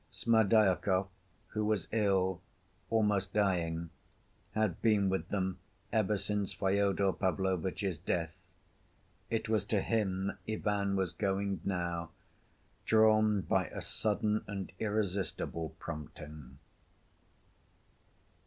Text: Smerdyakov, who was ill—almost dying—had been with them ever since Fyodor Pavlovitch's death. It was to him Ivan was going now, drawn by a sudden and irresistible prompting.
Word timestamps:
Smerdyakov, 0.09 1.09
who 1.49 1.63
was 1.63 1.87
ill—almost 1.91 3.33
dying—had 3.33 4.81
been 4.81 5.09
with 5.09 5.29
them 5.29 5.59
ever 5.93 6.17
since 6.17 6.53
Fyodor 6.53 7.13
Pavlovitch's 7.13 7.99
death. 7.99 8.47
It 9.29 9.47
was 9.47 9.63
to 9.65 9.79
him 9.79 10.39
Ivan 10.49 10.95
was 10.95 11.11
going 11.11 11.61
now, 11.63 12.09
drawn 12.83 13.41
by 13.41 13.67
a 13.67 13.79
sudden 13.81 14.43
and 14.47 14.71
irresistible 14.79 15.75
prompting. 15.77 16.57